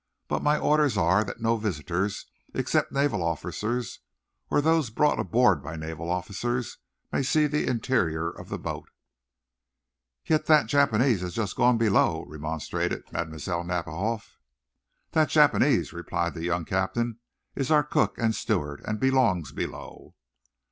"But 0.27 0.41
my 0.41 0.57
orders 0.57 0.97
are 0.97 1.23
that 1.25 1.41
no 1.41 1.57
visitors 1.57 2.25
except 2.55 2.91
naval 2.91 3.21
officers, 3.21 3.99
or 4.49 4.59
those 4.59 4.89
brought 4.89 5.19
aboard 5.19 5.61
by 5.61 5.75
naval 5.75 6.09
officers, 6.09 6.79
may 7.11 7.21
see 7.21 7.45
the 7.45 7.67
interior 7.67 8.27
of 8.27 8.49
the 8.49 8.57
boat." 8.57 8.89
"Yet 10.25 10.47
that 10.47 10.65
Japanese 10.65 11.21
has 11.21 11.35
just 11.35 11.55
gone 11.55 11.77
below!" 11.77 12.25
remonstrated 12.27 13.03
Mlle. 13.11 13.25
Nadiboff. 13.63 14.39
"The 15.11 15.25
Japanese," 15.25 15.93
replied 15.93 16.33
the 16.33 16.45
young 16.45 16.65
captain, 16.65 17.19
"is 17.55 17.69
our 17.69 17.83
cook 17.83 18.17
and 18.17 18.33
steward, 18.33 18.81
and 18.87 18.99
belongs 18.99 19.51
below." 19.51 20.15